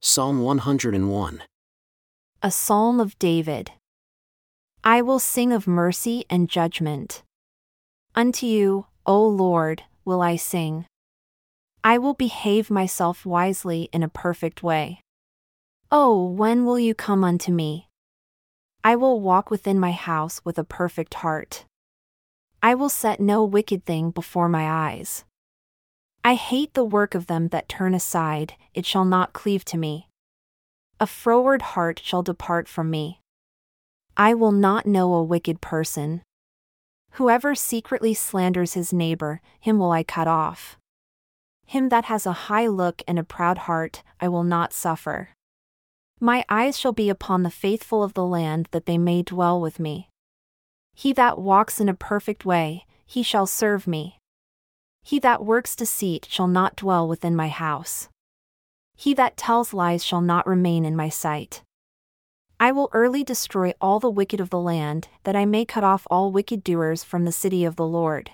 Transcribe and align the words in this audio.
Psalm 0.00 0.42
101. 0.42 1.42
A 2.40 2.50
Psalm 2.52 3.00
of 3.00 3.18
David. 3.18 3.72
I 4.84 5.02
will 5.02 5.18
sing 5.18 5.52
of 5.52 5.66
mercy 5.66 6.24
and 6.30 6.48
judgment. 6.48 7.24
Unto 8.14 8.46
you, 8.46 8.86
O 9.04 9.26
Lord, 9.26 9.82
will 10.04 10.22
I 10.22 10.36
sing. 10.36 10.86
I 11.82 11.98
will 11.98 12.14
behave 12.14 12.70
myself 12.70 13.26
wisely 13.26 13.88
in 13.92 14.04
a 14.04 14.08
perfect 14.08 14.62
way. 14.62 15.00
Oh, 15.90 16.28
when 16.30 16.64
will 16.64 16.78
you 16.78 16.94
come 16.94 17.24
unto 17.24 17.50
me? 17.50 17.88
I 18.84 18.94
will 18.94 19.20
walk 19.20 19.50
within 19.50 19.80
my 19.80 19.90
house 19.90 20.40
with 20.44 20.58
a 20.58 20.64
perfect 20.64 21.14
heart. 21.14 21.64
I 22.62 22.76
will 22.76 22.88
set 22.88 23.18
no 23.18 23.42
wicked 23.42 23.84
thing 23.84 24.12
before 24.12 24.48
my 24.48 24.70
eyes. 24.70 25.24
I 26.28 26.34
hate 26.34 26.74
the 26.74 26.84
work 26.84 27.14
of 27.14 27.26
them 27.26 27.48
that 27.48 27.70
turn 27.70 27.94
aside, 27.94 28.52
it 28.74 28.84
shall 28.84 29.06
not 29.06 29.32
cleave 29.32 29.64
to 29.64 29.78
me. 29.78 30.10
A 31.00 31.06
froward 31.06 31.62
heart 31.72 32.02
shall 32.04 32.22
depart 32.22 32.68
from 32.68 32.90
me. 32.90 33.22
I 34.14 34.34
will 34.34 34.52
not 34.52 34.84
know 34.84 35.14
a 35.14 35.22
wicked 35.22 35.62
person. 35.62 36.20
Whoever 37.12 37.54
secretly 37.54 38.12
slanders 38.12 38.74
his 38.74 38.92
neighbor, 38.92 39.40
him 39.58 39.78
will 39.78 39.90
I 39.90 40.02
cut 40.02 40.28
off. 40.28 40.76
Him 41.64 41.88
that 41.88 42.04
has 42.12 42.26
a 42.26 42.50
high 42.50 42.66
look 42.66 43.00
and 43.08 43.18
a 43.18 43.24
proud 43.24 43.60
heart, 43.64 44.02
I 44.20 44.28
will 44.28 44.44
not 44.44 44.74
suffer. 44.74 45.30
My 46.20 46.44
eyes 46.50 46.78
shall 46.78 46.92
be 46.92 47.08
upon 47.08 47.42
the 47.42 47.50
faithful 47.50 48.02
of 48.02 48.12
the 48.12 48.26
land 48.26 48.68
that 48.72 48.84
they 48.84 48.98
may 48.98 49.22
dwell 49.22 49.58
with 49.58 49.80
me. 49.80 50.10
He 50.94 51.14
that 51.14 51.38
walks 51.38 51.80
in 51.80 51.88
a 51.88 51.94
perfect 51.94 52.44
way, 52.44 52.84
he 53.06 53.22
shall 53.22 53.46
serve 53.46 53.86
me. 53.86 54.17
He 55.08 55.18
that 55.20 55.42
works 55.42 55.74
deceit 55.74 56.26
shall 56.28 56.48
not 56.48 56.76
dwell 56.76 57.08
within 57.08 57.34
my 57.34 57.48
house. 57.48 58.10
He 58.94 59.14
that 59.14 59.38
tells 59.38 59.72
lies 59.72 60.04
shall 60.04 60.20
not 60.20 60.46
remain 60.46 60.84
in 60.84 60.94
my 60.94 61.08
sight. 61.08 61.62
I 62.60 62.72
will 62.72 62.90
early 62.92 63.24
destroy 63.24 63.72
all 63.80 64.00
the 64.00 64.10
wicked 64.10 64.38
of 64.38 64.50
the 64.50 64.60
land, 64.60 65.08
that 65.22 65.34
I 65.34 65.46
may 65.46 65.64
cut 65.64 65.82
off 65.82 66.06
all 66.10 66.30
wicked 66.30 66.62
doers 66.62 67.04
from 67.04 67.24
the 67.24 67.32
city 67.32 67.64
of 67.64 67.76
the 67.76 67.86
Lord. 67.86 68.32